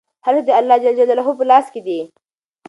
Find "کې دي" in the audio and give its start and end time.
1.73-1.99